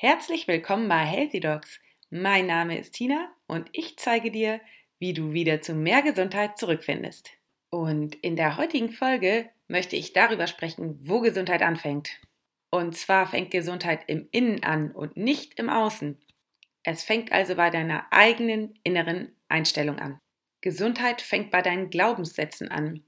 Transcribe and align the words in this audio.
Herzlich 0.00 0.46
willkommen 0.46 0.88
bei 0.88 1.00
Healthy 1.00 1.40
Dogs. 1.40 1.80
Mein 2.08 2.46
Name 2.46 2.78
ist 2.78 2.92
Tina 2.92 3.32
und 3.48 3.68
ich 3.72 3.96
zeige 3.98 4.30
dir, 4.30 4.60
wie 5.00 5.12
du 5.12 5.32
wieder 5.32 5.60
zu 5.60 5.74
mehr 5.74 6.02
Gesundheit 6.02 6.56
zurückfindest. 6.56 7.30
Und 7.68 8.14
in 8.14 8.36
der 8.36 8.56
heutigen 8.58 8.90
Folge 8.90 9.50
möchte 9.66 9.96
ich 9.96 10.12
darüber 10.12 10.46
sprechen, 10.46 11.00
wo 11.02 11.18
Gesundheit 11.18 11.62
anfängt. 11.62 12.10
Und 12.70 12.96
zwar 12.96 13.26
fängt 13.26 13.50
Gesundheit 13.50 14.02
im 14.06 14.28
Innen 14.30 14.62
an 14.62 14.92
und 14.92 15.16
nicht 15.16 15.58
im 15.58 15.68
Außen. 15.68 16.16
Es 16.84 17.02
fängt 17.02 17.32
also 17.32 17.56
bei 17.56 17.70
deiner 17.70 18.06
eigenen 18.12 18.78
inneren 18.84 19.34
Einstellung 19.48 19.98
an. 19.98 20.20
Gesundheit 20.60 21.20
fängt 21.20 21.50
bei 21.50 21.60
deinen 21.60 21.90
Glaubenssätzen 21.90 22.70
an, 22.70 23.02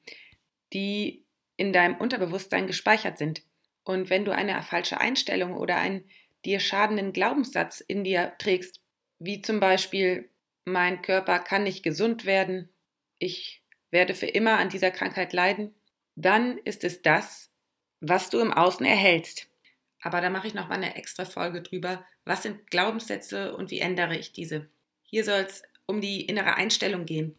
die 0.72 1.25
in 1.57 1.72
deinem 1.72 1.98
Unterbewusstsein 1.98 2.66
gespeichert 2.66 3.16
sind. 3.16 3.43
Und 3.84 4.11
wenn 4.11 4.25
du 4.25 4.34
eine 4.34 4.61
falsche 4.62 5.00
Einstellung 5.00 5.54
oder 5.54 5.77
einen 5.77 6.11
dir 6.45 6.61
schadenden 6.61 7.12
Glaubenssatz 7.12 7.80
in 7.80 8.04
dir 8.04 8.32
trägst, 8.38 8.80
wie 9.19 9.42
zum 9.42 9.60
Beispiel, 9.60 10.30
mein 10.65 11.02
Körper 11.02 11.38
kann 11.38 11.65
nicht 11.65 11.82
gesund 11.82 12.24
werden, 12.24 12.69
ich 13.19 13.62
werde 13.91 14.15
für 14.15 14.27
immer 14.27 14.59
an 14.59 14.68
dieser 14.68 14.91
Krankheit 14.91 15.32
leiden, 15.32 15.74
dann 16.16 16.59
ist 16.59 16.84
es 16.84 17.02
das, 17.02 17.51
was 18.01 18.30
du 18.30 18.38
im 18.38 18.52
Außen 18.52 18.87
erhältst. 18.87 19.48
Aber 20.02 20.20
da 20.20 20.30
mache 20.30 20.46
ich 20.46 20.55
noch 20.55 20.68
mal 20.68 20.77
eine 20.77 20.96
extra 20.96 21.24
Folge 21.24 21.62
drüber. 21.62 22.05
Was 22.24 22.43
sind 22.43 22.70
Glaubenssätze 22.70 23.54
und 23.54 23.70
wie 23.70 23.80
ändere 23.80 24.16
ich 24.16 24.32
diese? 24.32 24.68
Hier 25.02 25.24
soll 25.24 25.41
es 25.41 25.62
um 25.87 26.01
die 26.01 26.24
innere 26.24 26.54
Einstellung 26.54 27.04
gehen. 27.04 27.37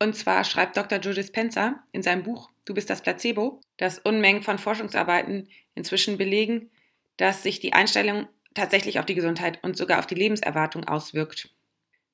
Und 0.00 0.14
zwar 0.14 0.44
schreibt 0.44 0.76
Dr. 0.76 0.98
Joe 0.98 1.14
Dispenza 1.14 1.82
in 1.92 2.02
seinem 2.02 2.22
Buch 2.22 2.50
Du 2.64 2.72
bist 2.72 2.88
das 2.88 3.02
Placebo, 3.02 3.60
dass 3.76 3.98
Unmengen 3.98 4.42
von 4.42 4.58
Forschungsarbeiten 4.58 5.48
inzwischen 5.74 6.16
belegen, 6.16 6.70
dass 7.16 7.42
sich 7.42 7.60
die 7.60 7.74
Einstellung 7.74 8.26
tatsächlich 8.54 8.98
auf 8.98 9.06
die 9.06 9.14
Gesundheit 9.14 9.62
und 9.62 9.76
sogar 9.76 9.98
auf 9.98 10.06
die 10.06 10.14
Lebenserwartung 10.14 10.84
auswirkt. 10.84 11.50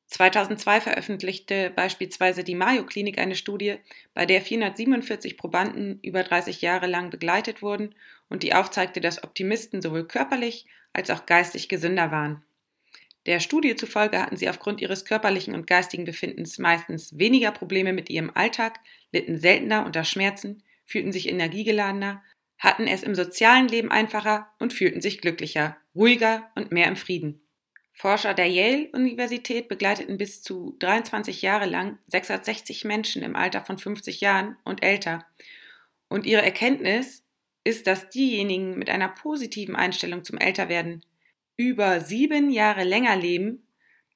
2002 0.06 0.80
veröffentlichte 0.80 1.70
beispielsweise 1.70 2.42
die 2.42 2.56
Mayo 2.56 2.84
Klinik 2.84 3.18
eine 3.18 3.36
Studie, 3.36 3.76
bei 4.12 4.26
der 4.26 4.42
447 4.42 5.36
Probanden 5.36 6.00
über 6.02 6.24
30 6.24 6.60
Jahre 6.62 6.88
lang 6.88 7.10
begleitet 7.10 7.62
wurden 7.62 7.94
und 8.28 8.42
die 8.42 8.52
aufzeigte, 8.52 9.00
dass 9.00 9.22
Optimisten 9.22 9.80
sowohl 9.80 10.06
körperlich 10.08 10.66
als 10.92 11.10
auch 11.10 11.26
geistig 11.26 11.68
gesünder 11.68 12.10
waren. 12.10 12.42
Der 13.26 13.38
Studie 13.38 13.76
zufolge 13.76 14.20
hatten 14.20 14.36
sie 14.36 14.48
aufgrund 14.48 14.80
ihres 14.80 15.04
körperlichen 15.04 15.54
und 15.54 15.66
geistigen 15.66 16.04
Befindens 16.04 16.58
meistens 16.58 17.16
weniger 17.16 17.52
Probleme 17.52 17.92
mit 17.92 18.10
ihrem 18.10 18.30
Alltag, 18.34 18.80
litten 19.12 19.38
seltener 19.38 19.86
unter 19.86 20.04
Schmerzen, 20.04 20.64
fühlten 20.86 21.12
sich 21.12 21.28
energiegeladener, 21.28 22.22
hatten 22.58 22.86
es 22.88 23.02
im 23.02 23.14
sozialen 23.14 23.68
Leben 23.68 23.90
einfacher 23.90 24.50
und 24.58 24.72
fühlten 24.72 25.00
sich 25.00 25.20
glücklicher, 25.20 25.76
ruhiger 25.94 26.50
und 26.54 26.72
mehr 26.72 26.88
im 26.88 26.96
Frieden. 26.96 27.42
Forscher 27.92 28.32
der 28.32 28.46
Yale-Universität 28.46 29.68
begleiteten 29.68 30.16
bis 30.16 30.42
zu 30.42 30.74
23 30.78 31.42
Jahre 31.42 31.66
lang 31.66 31.98
660 32.06 32.84
Menschen 32.84 33.22
im 33.22 33.36
Alter 33.36 33.60
von 33.60 33.76
50 33.76 34.22
Jahren 34.22 34.56
und 34.64 34.82
älter. 34.82 35.26
Und 36.08 36.24
ihre 36.24 36.42
Erkenntnis 36.42 37.26
ist, 37.62 37.86
dass 37.86 38.08
diejenigen 38.08 38.78
mit 38.78 38.88
einer 38.88 39.08
positiven 39.08 39.76
Einstellung 39.76 40.24
zum 40.24 40.38
Älterwerden 40.38 41.04
über 41.56 42.00
sieben 42.00 42.50
Jahre 42.50 42.84
länger 42.84 43.16
leben 43.16 43.66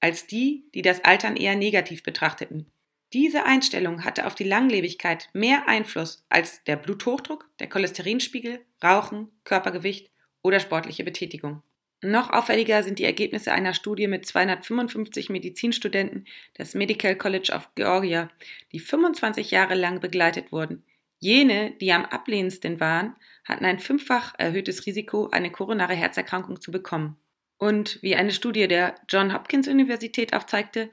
als 0.01 0.27
die, 0.27 0.65
die 0.75 0.83
das 0.83 1.05
Altern 1.05 1.37
eher 1.37 1.55
negativ 1.55 2.03
betrachteten. 2.03 2.71
Diese 3.13 3.45
Einstellung 3.45 4.05
hatte 4.05 4.27
auf 4.27 4.35
die 4.35 4.45
Langlebigkeit 4.45 5.29
mehr 5.35 5.69
Einfluss 5.69 6.25
als 6.29 6.65
der 6.65 6.77
Bluthochdruck, 6.77 7.49
der 7.59 7.69
Cholesterinspiegel, 7.69 8.65
Rauchen, 8.83 9.29
Körpergewicht 9.45 10.11
oder 10.45 10.61
sportliche 10.61 11.03
Betätigung. 11.03 11.63
Noch 12.03 12.31
auffälliger 12.31 12.83
sind 12.83 12.99
die 12.99 13.05
Ergebnisse 13.05 13.53
einer 13.53 13.73
Studie 13.73 14.07
mit 14.09 14.27
255 14.27 15.31
Medizinstudenten 15.31 16.27
des 16.59 16.75
Medical 16.75 17.17
College 17.17 17.51
of 17.53 17.71
Georgia, 17.75 18.31
die 18.73 18.79
25 18.79 19.51
Jahre 19.51 19.75
lang 19.75 20.01
begleitet 20.01 20.53
wurden. 20.53 20.85
Jene, 21.19 21.73
die 21.81 21.91
am 21.93 22.05
ablehnendsten 22.05 22.79
waren, 22.79 23.17
hatten 23.45 23.65
ein 23.65 23.79
fünffach 23.79 24.35
erhöhtes 24.37 24.85
Risiko, 24.85 25.31
eine 25.31 25.51
koronare 25.51 25.95
Herzerkrankung 25.95 26.61
zu 26.61 26.71
bekommen. 26.71 27.17
Und 27.57 27.99
wie 28.03 28.15
eine 28.15 28.33
Studie 28.33 28.69
der 28.69 28.97
John 29.09 29.33
Hopkins 29.33 29.67
Universität 29.67 30.35
aufzeigte, 30.35 30.91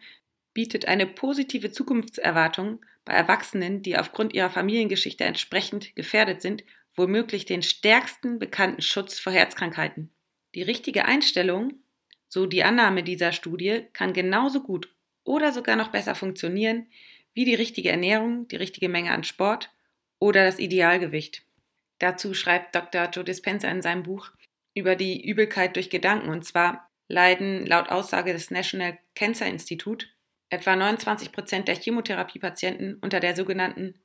bietet 0.53 0.85
eine 0.85 1.07
positive 1.07 1.72
Zukunftserwartung 1.72 2.79
bei 3.03 3.13
Erwachsenen, 3.13 3.81
die 3.81 3.97
aufgrund 3.97 4.34
ihrer 4.34 4.50
Familiengeschichte 4.50 5.25
entsprechend 5.25 5.94
gefährdet 5.95 6.41
sind, 6.41 6.63
womöglich 6.96 7.46
den 7.46 7.63
stärksten 7.63 8.40
bekannten 8.40 8.81
Schutz 8.81 9.19
vor 9.19 9.34
Herzkrankheiten. 9.34 10.12
Die 10.56 10.63
richtige 10.63 11.06
Einstellung, 11.06 11.74
so 12.28 12.46
die 12.46 12.63
Annahme 12.63 13.03
dieser 13.03 13.31
Studie, 13.31 13.88
kann 13.94 14.13
genauso 14.13 14.62
gut 14.62 14.94
oder 15.24 15.52
sogar 15.52 15.75
noch 15.75 15.90
besser 15.90 16.16
funktionieren 16.16 16.88
wie 17.34 17.46
die 17.46 17.56
richtige 17.56 17.90
Ernährung, 17.90 18.47
die 18.50 18.57
richtige 18.57 18.90
Menge 18.90 19.12
an 19.12 19.24
Sport 19.24 19.72
oder 20.19 20.44
das 20.44 20.59
Idealgewicht. 20.59 21.44
Dazu 22.00 22.34
schreibt 22.34 22.75
Dr. 22.75 23.09
Joe 23.09 23.23
Dispenza 23.23 23.69
in 23.69 23.81
seinem 23.81 24.03
Buch 24.03 24.31
über 24.73 24.96
die 24.96 25.25
Übelkeit 25.25 25.75
durch 25.75 25.90
Gedanken. 25.90 26.29
Und 26.29 26.44
zwar 26.46 26.90
leiden 27.08 27.66
laut 27.66 27.90
Aussage 27.90 28.34
des 28.34 28.52
National 28.52 28.97
Cancer 29.16 29.46
Institute 29.46 30.08
etwa 30.50 30.75
29 30.75 31.31
Prozent 31.31 31.68
der 31.68 31.75
Chemotherapiepatienten 31.75 32.96
unter 32.96 33.19
der 33.19 33.35
sogenannten 33.35 33.96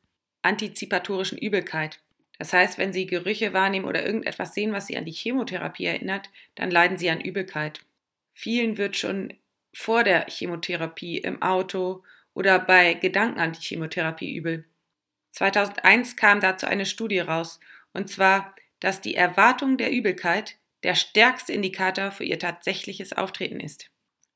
antizipatorischen 0.43 1.39
Übelkeit. 1.39 2.01
Das 2.39 2.53
heißt, 2.53 2.79
wenn 2.79 2.93
sie 2.93 3.07
Gerüche 3.07 3.53
wahrnehmen 3.53 3.87
oder 3.87 4.05
irgendetwas 4.05 4.55
sehen, 4.55 4.73
was 4.73 4.87
sie 4.87 4.97
an 4.97 5.05
die 5.05 5.13
Chemotherapie 5.13 5.87
erinnert, 5.87 6.31
dann 6.55 6.71
leiden 6.71 6.99
sie 6.99 7.11
an 7.11 7.21
Übelkeit. 7.21 7.81
Vielen 8.35 8.77
wird 8.77 8.97
schon 8.97 9.33
vor 9.73 10.05
der 10.05 10.27
Chemotherapie 10.29 11.19
im 11.19 11.43
Auto 11.43 12.03
oder 12.35 12.59
bei 12.59 12.95
Gedanken 12.95 13.41
an 13.41 13.53
die 13.53 13.61
Chemotherapie 13.61 14.35
übel. 14.35 14.65
2001 15.31 16.17
kam 16.17 16.41
dazu 16.41 16.67
eine 16.67 16.87
Studie 16.87 17.21
raus, 17.21 17.61
und 17.93 18.09
zwar, 18.09 18.55
dass 18.81 19.01
die 19.01 19.15
Erwartung 19.15 19.79
der 19.79 19.91
Übelkeit 19.91 20.57
der 20.83 20.95
stärkste 20.95 21.53
Indikator 21.53 22.11
für 22.11 22.25
ihr 22.25 22.39
tatsächliches 22.39 23.13
Auftreten 23.13 23.61
ist. 23.61 23.91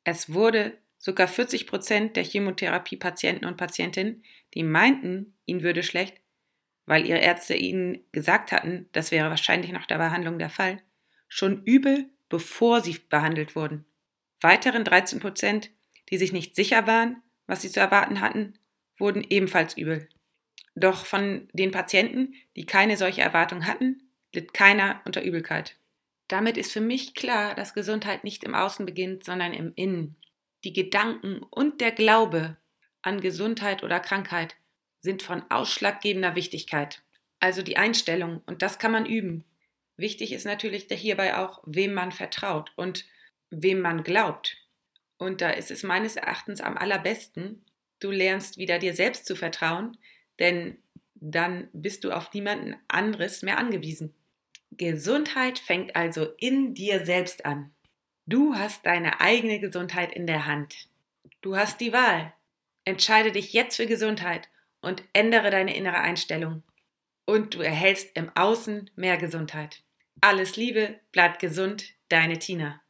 Es 0.05 0.33
wurde 0.33 0.79
sogar 0.99 1.29
40 1.29 1.67
Prozent 1.67 2.17
der 2.17 2.25
Chemotherapiepatienten 2.25 3.47
und 3.47 3.57
Patientinnen, 3.57 4.25
die 4.55 4.63
meinten, 4.63 5.35
ihnen 5.47 5.63
würde 5.63 5.83
schlecht, 5.83 6.21
weil 6.91 7.07
ihre 7.07 7.21
Ärzte 7.21 7.55
ihnen 7.55 8.01
gesagt 8.11 8.51
hatten, 8.51 8.89
das 8.91 9.13
wäre 9.13 9.31
wahrscheinlich 9.31 9.71
nach 9.71 9.87
der 9.87 9.99
Behandlung 9.99 10.41
der 10.41 10.51
Fall, 10.51 10.83
schon 11.29 11.63
übel, 11.63 12.11
bevor 12.29 12.81
sie 12.81 12.99
behandelt 13.09 13.55
wurden. 13.55 13.85
Weiteren 14.41 14.83
13 14.83 15.21
Prozent, 15.21 15.71
die 16.09 16.19
sich 16.19 16.33
nicht 16.33 16.57
sicher 16.57 16.89
waren, 16.89 17.23
was 17.47 17.63
sie 17.63 17.71
zu 17.71 17.79
erwarten 17.79 18.21
hatten, 18.21 18.55
wurden 18.99 19.23
ebenfalls 19.23 19.77
übel. 19.77 20.09
Doch 20.75 21.07
von 21.07 21.49
den 21.53 21.71
Patienten, 21.71 22.35
die 22.57 22.67
keine 22.67 22.97
solche 22.97 23.23
Erwartung 23.23 23.67
hatten, 23.67 24.03
litt 24.35 24.53
keiner 24.53 25.01
unter 25.05 25.23
Übelkeit. 25.23 25.77
Damit 26.27 26.57
ist 26.57 26.73
für 26.73 26.81
mich 26.81 27.15
klar, 27.15 27.55
dass 27.55 27.73
Gesundheit 27.73 28.25
nicht 28.25 28.43
im 28.43 28.57
Außen 28.57 28.85
beginnt, 28.85 29.23
sondern 29.23 29.53
im 29.53 29.75
Innen. 29.77 30.17
Die 30.65 30.73
Gedanken 30.73 31.39
und 31.51 31.81
der 31.81 31.93
Glaube 31.93 32.57
an 33.01 33.21
Gesundheit 33.21 33.85
oder 33.85 34.01
Krankheit 34.01 34.57
sind 35.01 35.23
von 35.23 35.43
ausschlaggebender 35.51 36.35
Wichtigkeit. 36.35 37.03
Also 37.41 37.63
die 37.63 37.77
Einstellung, 37.77 38.43
und 38.47 38.63
das 38.63 38.79
kann 38.79 38.93
man 38.93 39.07
üben. 39.07 39.45
Wichtig 39.97 40.33
ist 40.33 40.45
natürlich 40.45 40.87
hierbei 40.91 41.37
auch, 41.37 41.63
wem 41.67 41.95
man 41.95 42.13
vertraut 42.13 42.73
und 42.77 43.07
wem 43.51 43.81
man 43.81 44.03
glaubt. 44.03 44.57
Und 45.19 45.41
da 45.41 45.51
ist 45.51 45.71
es 45.71 45.83
meines 45.83 46.17
Erachtens 46.17 46.61
am 46.61 46.77
allerbesten, 46.79 47.65
du 47.99 48.11
lernst 48.11 48.57
wieder 48.57 48.79
dir 48.79 48.95
selbst 48.95 49.27
zu 49.27 49.37
vertrauen, 49.37 49.99
denn 50.39 50.79
dann 51.15 51.69
bist 51.73 52.05
du 52.05 52.13
auf 52.13 52.33
niemanden 52.33 52.77
anderes 52.89 53.43
mehr 53.43 53.59
angewiesen. 53.59 54.15
Gesundheit 54.71 55.59
fängt 55.59 55.97
also 55.97 56.29
in 56.39 56.75
dir 56.75 57.05
selbst 57.05 57.45
an. 57.45 57.71
Du 58.27 58.55
hast 58.55 58.87
deine 58.87 59.21
eigene 59.21 59.61
Gesundheit 59.61 60.13
in 60.13 60.27
der 60.27 60.47
Hand. 60.47 60.89
Du 61.43 61.57
hast 61.57 61.81
die 61.81 61.93
Wahl. 61.93 62.33
Entscheide 62.85 63.33
dich 63.33 63.53
jetzt 63.53 63.77
für 63.77 63.87
Gesundheit 63.87 64.49
und 64.81 65.03
ändere 65.13 65.51
deine 65.51 65.77
innere 65.77 66.01
Einstellung. 66.01 66.63
Und 67.27 67.55
du 67.55 67.61
erhältst 67.61 68.17
im 68.17 68.31
Außen 68.35 68.91
mehr 68.97 69.17
Gesundheit. 69.17 69.83
Alles 70.21 70.57
Liebe, 70.57 71.01
bleib 71.13 71.39
gesund, 71.39 71.95
deine 72.09 72.39
Tina. 72.39 72.81